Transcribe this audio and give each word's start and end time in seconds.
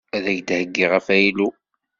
Ad 0.15 0.25
ak-d-heyyiɣ 0.31 0.91
afaylu. 0.99 1.49